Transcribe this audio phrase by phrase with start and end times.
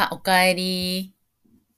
[0.00, 1.12] あ、おかえり。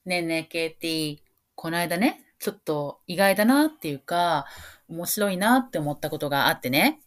[0.04, 1.18] ねえねえ、ケイティ。
[1.54, 4.44] この間ね、ちょっと意外だなっていうか、
[4.88, 7.00] 面白いなって思ったことがあってね。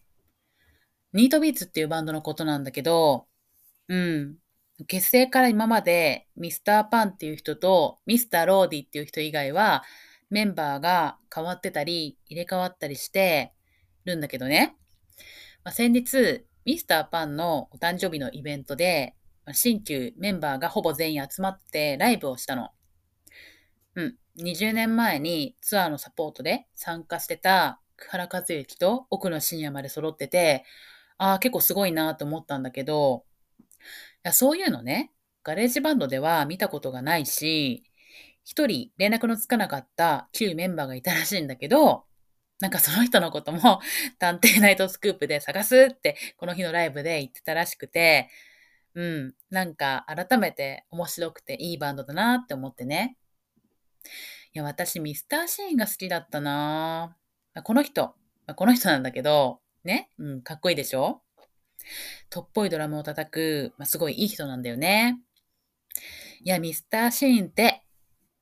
[1.13, 3.27] ニートビーツっていうバンドのことなんだけど、
[3.89, 4.37] うん。
[4.87, 9.83] 結成から今までミスターパンっていう人とミスターローディっていう人以外は
[10.31, 13.53] メンバーが変わってたり入れ替わったりして
[14.05, 14.75] るんだけどね。
[15.63, 19.13] まあ、先日、ミスターパンのお誕生日のイベントで
[19.51, 22.69] 新旧メンバーがほぼ全員集まってライブをしたの。
[23.95, 24.15] うん。
[24.37, 30.63] 20年前にツアーのサポートで参加してた久原和幸と奥野真哉まで揃ってて、
[31.17, 33.25] ああ、結構すごいなと思ったんだけど、
[33.79, 33.83] い
[34.23, 35.11] やそういうのね、
[35.43, 37.83] ガレージバンドでは見たことがないし、
[38.45, 42.05] 一人連絡のつかなかった旧メンバーがいたらしいんだけど、
[42.59, 43.81] なんかその人のことも
[44.19, 48.29] 探偵ナイトスクープで探すってこの日のライブで言ってたらしくて、
[48.95, 49.35] うん。
[49.49, 53.17] なんか改めて面白くていいバンドだなって思ってね。
[54.53, 57.17] いや、私ミスターシーンが好きだったな
[57.63, 58.15] この人、
[58.55, 61.21] この人なんだけど、ね、うん、かっこいいでしょ？
[62.29, 65.19] とっぽいドラムを叩く、まあ、すごいいい人なんだよね。
[66.41, 67.83] いや、ミスターシーンって、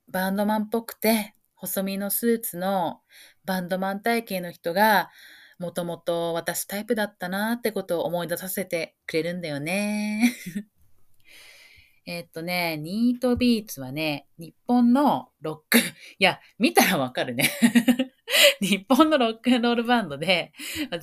[0.07, 3.01] バンドマンっぽくて、細身のスーツの
[3.45, 5.09] バンドマン体型の人が、
[5.61, 10.33] もともと私タイプだったなってことを思い出させてくれるんだよね。
[12.07, 15.81] えっとね、ニートビーツはね、日本のロック、い
[16.17, 17.47] や、見たらわかるね。
[18.59, 20.51] 日本のロックンロールバンドで、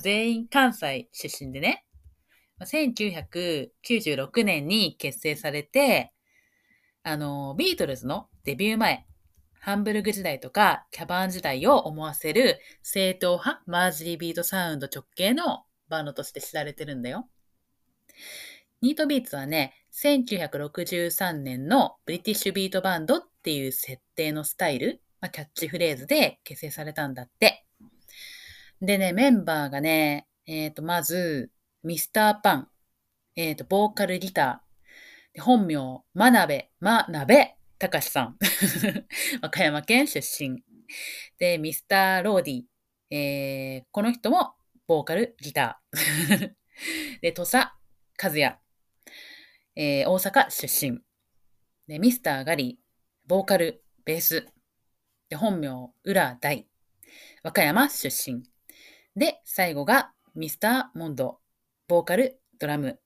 [0.01, 1.85] 全員関西出身でね、
[2.59, 6.11] 1996年に結成されて、
[7.03, 9.07] あの、ビートルズのデビュー前、
[9.61, 17.27] ハンブルグ時代とかキャバン時代を思わせる正統派マージリービートサウンド直系のバンドとして知られてるんだよ。
[18.81, 27.65] ニートビーツはね、1963年のブリティッシュビートバンドっていう設定のスタイル、まあ、キャッチフレーズで結成されたんだって。
[28.81, 31.51] でね、メンバーがね、えっ、ー、と、まず、
[31.83, 32.69] ミスターパン、
[33.35, 38.37] えっ、ー、と、ボーカルギター、本名、真鍋、真鍋たかしさん。
[39.41, 40.61] 和歌山県出身。
[41.39, 42.63] で、ミスター・ローディ。
[43.09, 44.53] えー、この人も
[44.85, 46.53] ボーカル、ギター。
[47.21, 47.71] で、土佐
[48.21, 48.59] 和也。
[49.75, 50.99] えー、大阪出身。
[51.87, 52.89] で、ミスター・ガリー。
[53.25, 54.47] ボーカル、ベース。
[55.29, 56.67] で、本名、浦大。
[57.43, 58.43] 和歌山出身。
[59.15, 61.39] で、最後がミスター・モンド。
[61.87, 62.99] ボーカル、ドラム。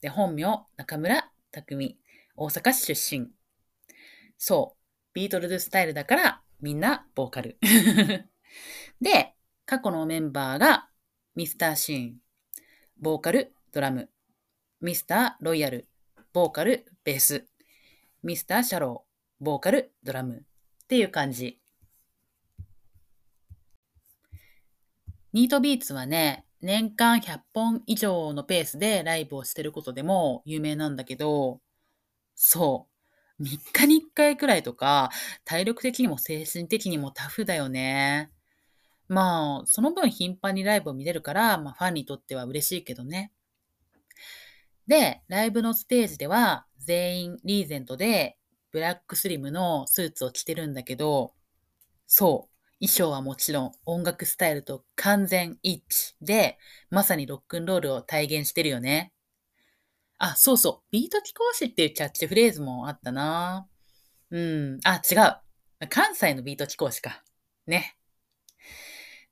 [0.00, 1.98] で、本名、中村匠。
[2.36, 3.39] 大阪出身。
[4.42, 4.80] そう。
[5.12, 7.58] ビートルズスタイルだから、みんなボーカル。
[8.98, 9.34] で、
[9.66, 10.88] 過去のメンバーが、
[11.34, 12.18] ミスターシーン、
[12.96, 14.10] ボーカル、ドラム、
[14.80, 15.88] ミスターロイヤル、
[16.32, 17.46] ボーカル、ベース、
[18.22, 21.60] ミスターシャロー、ボーカル、ドラムっていう感じ。
[25.34, 31.60] ニートビーツはね、年間100本以上のペースでライブをしてることでも有名なんだけど、
[32.34, 32.89] そう。
[33.40, 35.10] 3日に1回くらいとか、
[35.44, 38.30] 体力的にも精神的にもタフだよね。
[39.08, 43.32] まあ、その分頻繁にライブを見れるから、まあファンにとっては嬉しいけどね。
[44.86, 48.36] で、ライブのステージでは全員リーゼントで
[48.72, 51.32] ブラックスリムのスーツを着てるんだけど、
[52.06, 55.82] そう、衣装はもちろん音楽スタイルと完全一
[56.22, 56.58] 致で、
[56.90, 59.12] まさにロックンロールを体現してるよね。
[60.22, 60.88] あ、そうそう。
[60.90, 63.66] ビート貴公子っていうキャッチフレーズもあったな。
[64.30, 64.78] うん。
[64.84, 65.88] あ、違う。
[65.88, 67.24] 関西のビート貴公子か。
[67.66, 67.96] ね。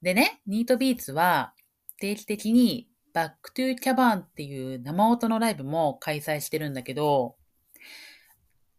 [0.01, 1.53] でね、ニートビーツは
[1.99, 7.37] 定期的に Back to Cavern っていう生音のライブも開催してるんだけど、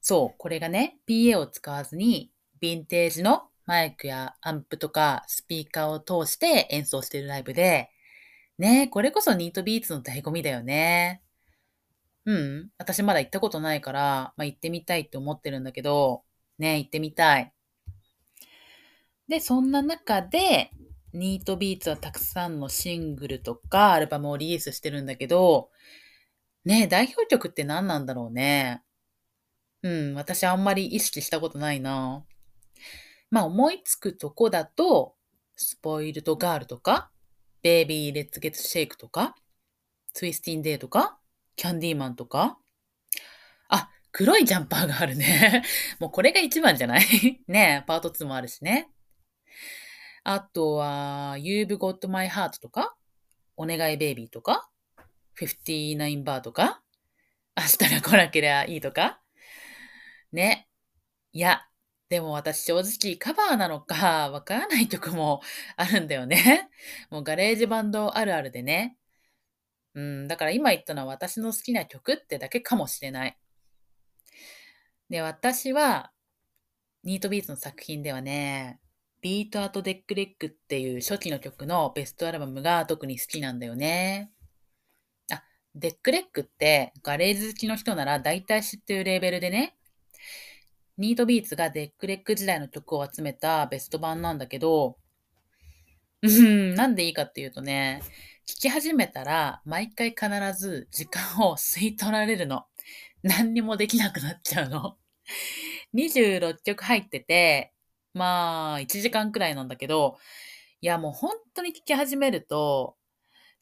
[0.02, 7.92] そう、これがね、PA を使わずに、ヴィンテージのマイクやアンプとかスピーカーを通して演奏してるライブで、
[8.58, 11.22] ねこれこそニートビーツの醍醐味だよね。
[12.30, 12.70] うん。
[12.78, 16.22] 私まだ行ったことないから、まあ、行ってみたいって思ってるんだけど、
[16.60, 17.52] ね、行ってみたい。
[19.28, 20.70] で、そんな中で、
[21.12, 25.72] ニートビーツはたくさんのシングルとかアルバムをリリースしてるんだけど、
[26.66, 28.84] ね代表曲って何なんだろうね。
[29.82, 32.24] うん、私あんまり意識したことないな。
[33.32, 35.16] まあ思いつくとこだと、
[35.56, 37.10] スポイルドガールとか、
[37.64, 39.36] ベイビーレッツゲッツシェイクとか、
[40.14, 41.19] ツイスティンデーとか、
[41.60, 42.58] キャンディーマンとか？
[43.68, 45.62] あ、黒いジャンパーがあるね。
[46.00, 47.04] もうこれが一番じゃない？
[47.50, 48.90] ねパート2もあるしね。
[50.24, 52.96] あとは、You've Got My Heart とか、
[53.58, 54.70] お願いベイビーとか、
[55.38, 56.82] 59バーとか、
[57.58, 59.20] 明日が来なければいいとか？
[60.32, 60.70] ね。
[61.34, 61.68] いや、
[62.08, 64.32] でも私正直カバーなのか？
[64.32, 65.42] わからない曲も
[65.76, 66.70] あるんだよね。
[67.10, 68.96] もうガレージバンドあるあるでね。
[69.96, 73.38] うん、だから今言ったのは私の好きな曲ってだけかもしれない。
[75.10, 76.12] で、私は、
[77.04, 78.80] ニートビーツの作品ではね、
[79.22, 84.32] ビートアートデックレックっていう初期の曲のベストアルバムが特に好きなんだよね。
[85.32, 85.44] あ、
[85.76, 89.78] デックレックってガレージ好きの人なら大体知ってるレーベルでね、
[90.98, 94.98] ニートビーツがデックレック時代の曲を集めたベスト盤なんだけど、
[96.22, 98.02] うん、なんでいいかっていうとね、
[98.50, 100.28] 聴き始めたら毎回必
[100.60, 102.64] ず時間を吸い取られるの。
[103.22, 104.98] 何にもできなくなっちゃうの。
[105.94, 107.72] 26曲入ってて、
[108.16, 110.18] まあ、1時間くらいなんだけど、
[110.82, 112.96] いや、もう本当に聞き始めると、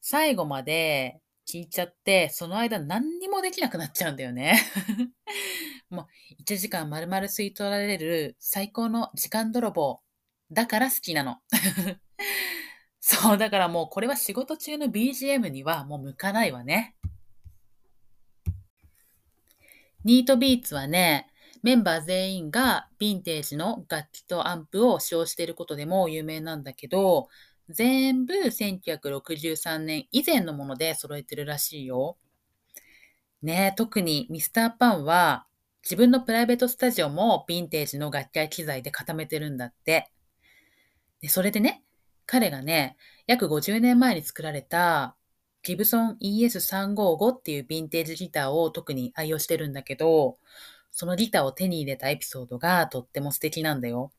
[0.00, 4.58] 最後まで聞いちゃって、その間何にもできなくなっちゃうんだよね。
[5.90, 6.08] も
[6.38, 10.00] う、1時間丸々吸い取られる最高の時間泥棒。
[10.50, 11.36] だから好きなの。
[13.10, 16.94] そう、だからもうこれは仕事中の BGM にはもう向かないわね。
[20.04, 21.26] ニートビーツはね、
[21.62, 27.28] メンバー全員がヴィンテージの楽器とアンプを使用していることでも有名なんだけど、
[27.70, 32.18] 全部1963年以前のもので揃えてるらしいよ。
[33.40, 35.46] ね特にミスターパンは
[35.82, 40.12] 自分のプライベートスタジオもヴィンテージの楽器や機材で固めてるんだって。
[41.22, 41.82] でそれでね、
[42.28, 45.16] 彼がね、約50年前に作られた
[45.62, 50.36] ギブソン ES355 っていうヴィンテージギターを特に愛用してるんだけど、
[50.90, 54.12] そのギターを手に入れたエピソードがとっても素敵なんだよ。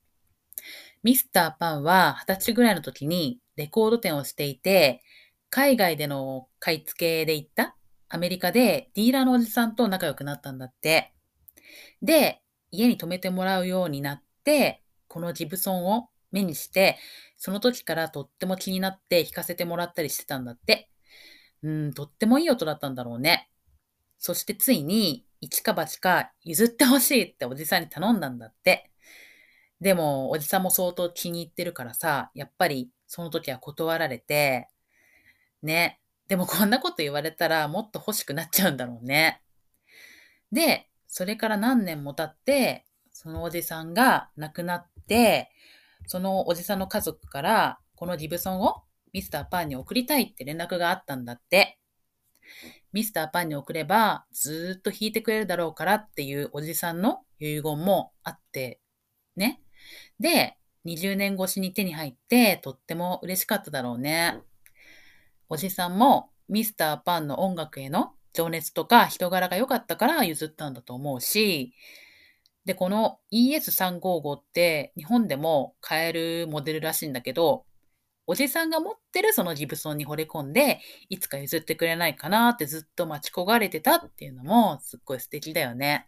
[1.04, 5.04] ミスターパンは20歳ぐらいの時にレコード店をしていて、
[5.52, 7.76] 海外での買い付けで行った
[8.10, 11.14] アメリカでディーラーのおじさんと仲良くなったんだって。
[12.02, 12.42] で、
[12.72, 16.98] 家に泊めてもらうようになって、このギブソンを目にして、
[17.38, 20.90] その時からとっても気になって弾かせてもらったりしてたんだって。
[21.64, 23.50] うん、とってもいい音だったんだろうね。
[24.18, 28.92] そしてついに、一か八か譲ってほしいっておじさんに頼んだんだって。
[29.80, 34.68] でも、おじさんも相当気に入ってるからさ、やっぱりその時は断られて、
[35.64, 36.00] ね。
[36.28, 39.42] でもこんなこと言われたらもっと欲しくなっちゃうんだろうね。
[40.52, 45.50] で、それから何年も経って、そのおじさんが亡くなって、
[46.10, 48.82] そのおじさんの家族からこのギブソンを
[49.14, 51.78] ミスターパンに送りたいって連絡があったんだって。
[52.92, 58.82] ミスターパンに送ればずーっと弾いてくれるだろうからっていうおじさんの遺言もあって、
[59.36, 59.62] ね。
[60.20, 64.42] で、20年越しに手に入ってとっても嬉しかっただろうね。
[65.48, 71.76] おじさんもミスターパンの音楽への情熱とか人柄が良かったから譲ったんだと思うし、
[72.66, 77.66] で、この ES355 って日本でも買えるモデルらしいんだけど、
[78.28, 80.80] おじさんが持ってるそのギブソンに惚れ込んで、
[81.10, 86.08] いつか譲ってくれないかなってずっと待ち焦がれてたっていうのもすっごい素敵だよね。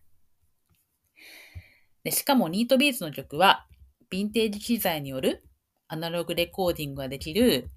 [2.03, 3.65] でしかもニートビーツの曲は、
[4.12, 5.44] ヴィンテージ機材による
[5.88, 7.71] アナログレコーディングができる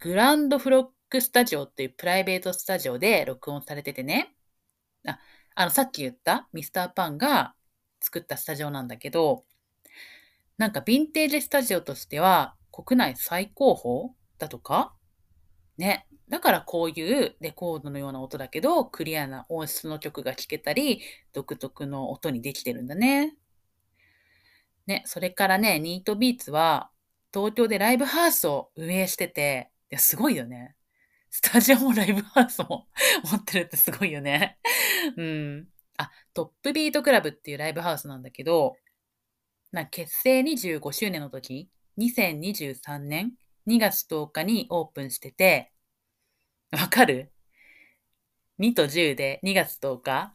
[0.00, 4.34] グランドフロックスタジオっていうプライベートスタジオで録音されててね。
[5.06, 5.18] あ、
[5.54, 7.54] あの、さっき言ったミスターパンが
[8.00, 9.44] 作ったスタジオなんだけど、
[10.58, 14.94] なんかヴィンテージスタジオとしては国内最高峰だとか？
[15.78, 16.06] ね。
[16.28, 21.00] だからこういうレコードのような音だけど、クリアな音質の曲が聴けたり、
[21.32, 23.36] 独特の音にできてるんだね。
[24.86, 26.90] ね、それからね、ニートビーツは
[27.34, 30.76] 東京でライブハウスを運営してて、いや、すごいよね。
[31.30, 32.86] スタジオもライブハウスも
[33.24, 34.58] 持ってるってすごいよね。
[35.16, 35.68] うん。
[36.00, 38.76] あ、トップビートクラブっていうライブハウスなんだけど、
[39.72, 43.32] な結成25周年の時、2023年
[43.66, 45.72] 2月10日にオープンしてて、
[46.72, 47.32] わかる
[48.58, 50.34] ?2 と10で2月10日？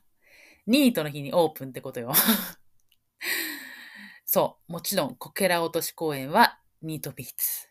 [0.68, 2.14] ニートの日にオープンってことよ。
[4.26, 7.70] そう、もちろん、こけら落とし公演はニートビーツ。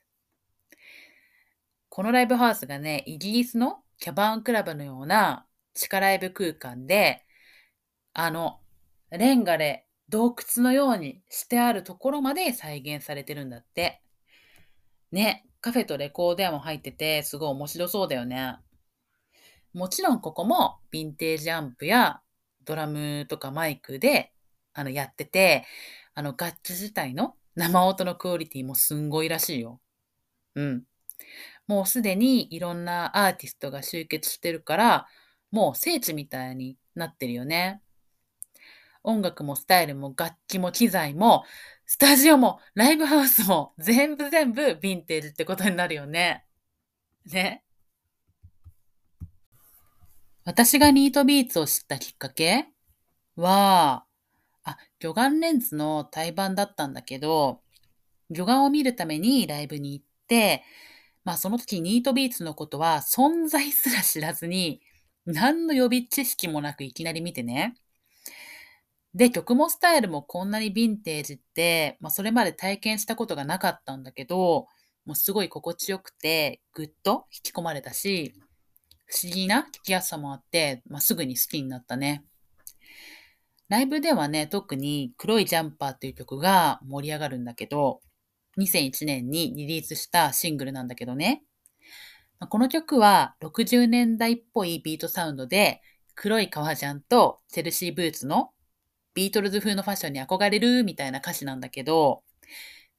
[1.89, 7.25] このライブハウスがね、イギリスのキャバンクラブのような地下ライブ空間で、
[8.15, 8.61] あの、
[9.11, 14.01] レンガで洞窟のようにしてあるところまで再現されてるんだって。
[15.13, 18.57] ね、カフェとレコーダーも入ってて、すごい面白そうだよね。
[19.73, 22.21] もちろんここもヴィンテージアンプや
[22.65, 24.33] ドラムとかマイクで
[24.73, 25.67] あのやってて、
[26.15, 29.81] あの楽器自体の生音のクオリティもすんごいらしいよ。
[30.55, 30.85] うん。
[31.67, 35.09] もうすでにいろんなアーティストが集結してるから、
[35.51, 37.81] もう聖地みたいになってるよね。
[39.05, 41.45] 音楽もスタイルも楽器も機材も、
[41.87, 46.45] スタジオもライブハウスも全部全部ヴィンテージってことになるよね。
[47.27, 47.63] ね。
[50.47, 52.67] 私がニートビーツを知ったきっかけ？
[53.37, 54.05] は、
[54.65, 57.61] あ、魚眼レンズの対バンだったんだけど、
[58.31, 60.65] 魚眼を見るためにライブに行って、
[61.25, 64.81] まあその時ニートビーツのことは存在すら知らずに、
[65.27, 67.75] 何の予備知識もなくいきなり見てね。
[69.15, 74.67] で、曲もスタイルもこんなにヴィンテージって、まあ、それまで体験したことがなかったんだけど、
[75.07, 78.35] もうすごい心地よくて、ぐっと引き込まれたし、
[79.07, 82.25] 不思議な聴きやすさもあって、まあ、すぐに好きになったね。
[83.69, 88.01] ライブではね、特に黒いジャンパーっていう曲が盛り上がるんだけど、
[88.59, 91.45] 2001年にリリースしたシングルなんだけどね。
[92.49, 95.83] この曲は60年代っぽいビートサウンドで、
[96.15, 98.51] 黒い革ジャンとチェルシーブーツの
[99.15, 102.23] ビートルズ風のファッションに憧れるみたいな歌詞なんだけど、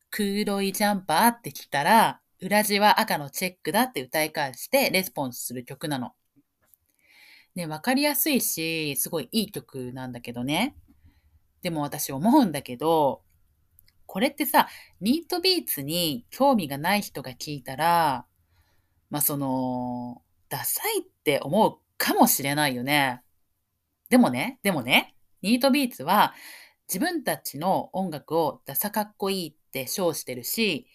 [0.10, 6.14] 黒いジャンパーって来たら、裏地は赤のチェックだって歌い返してレスポンスする曲なの。
[7.56, 10.76] ね、わかりやすいし、すごいいい曲なんだけどね。
[11.62, 13.22] でも私思うんだけど、
[14.06, 14.68] これってさ、
[15.02, 18.26] ニートビーツに興味がない人が聞いたら、
[19.10, 23.22] まあその、ダサいって思うかもしれないよね。
[24.10, 25.15] でもね、でもね、
[25.46, 26.34] ニートビーツは
[26.88, 30.88] 自分たちの音楽をダサかっこいいって称してるし、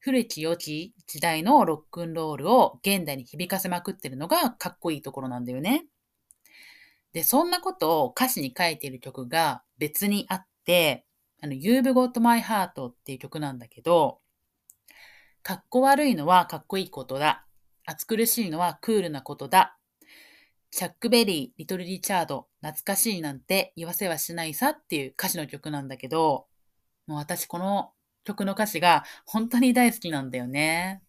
[0.00, 5.84] 古き良き時代のロックンロールを現代に響かせまくってるのがかっこいいところなんだよね。
[7.12, 11.04] で、そんなことを歌詞に書いている曲が別にあって、
[11.42, 14.20] あの、You've Got My Heart っていう曲なんだけど、
[15.42, 17.46] かっこ悪いのはかっこいいことだ。
[17.84, 19.76] 暑苦しいのはクールなことだ。
[20.74, 26.46] チャックベリー、リトル・リチャード、懐かしいなんて言わせはしないさっていう歌詞の曲なんだけど、
[27.06, 27.92] もう私この
[28.24, 31.02] 曲の歌詞が本当に大好きなんだよね。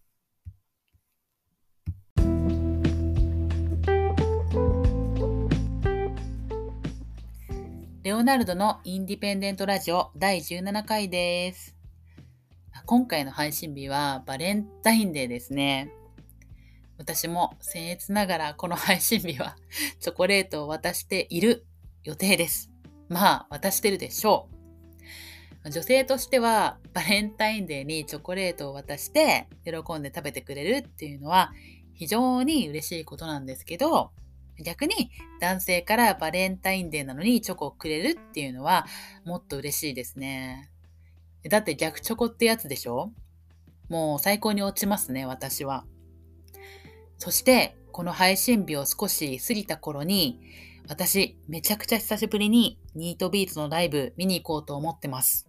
[8.03, 11.73] レオナルドのインディペンデントラジオ第17回です。
[12.85, 16.02] 今回の配信日はバレンタインデーですね。
[17.03, 19.57] 私も僭越ながらこの配信日は
[19.99, 21.65] チョコレートを渡している
[22.05, 22.71] 予定です。
[23.09, 24.47] まあ、渡してるでしょ
[25.65, 25.69] う。
[25.69, 31.51] 女性としてはバレンタインデーにチョコレートを渡して喜んで食べてくれるっていうのは
[31.93, 34.11] 非常に嬉しいことなんですけど、
[34.63, 38.87] 逆に男性からバレンタインデーなのにチョコをくれるっていうのは
[39.25, 40.71] もっと嬉しいですね。
[41.49, 43.11] だって逆チョコってやつでしょ？
[43.89, 45.85] もう最高に落ちますね、私は。
[47.23, 50.41] そして、この配信日を少し過ぎた頃に、
[50.89, 55.47] 私、めちゃくちゃ久しぶりにニートビーツのライブ見に行こうと思ってます。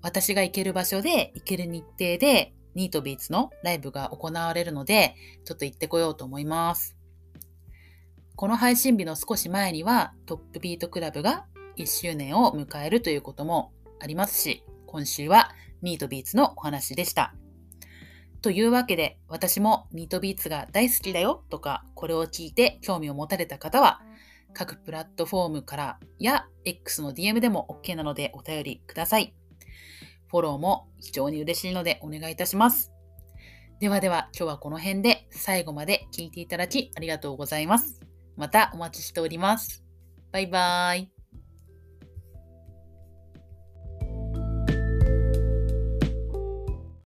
[0.00, 6.96] 私が行ける場所で、行ける日程で、ニートビーツのライブが行われるので、ちょっと行ってこようと思います。
[8.34, 11.44] この配信日の少し前には、トップビートクラブが
[11.76, 15.50] 1周年を迎えるということもありますし、今週は
[15.82, 17.34] ニートビーツのお話でした。
[18.42, 24.00] というわけで、私もニートビーツが大好きだよとか、これを聞いて興味を持たれた方は、
[24.52, 29.34] 各プラットフォームからや X の DM でも OK なのでお便りください。
[30.28, 32.92] フォローも非常に嬉しいのでお願いいたします。
[33.80, 38.00] ではでは今日はこの辺で最後まで聞いていただきありがとうございます。
[38.36, 39.84] またお待ちしております。
[40.32, 41.19] バイバーイ。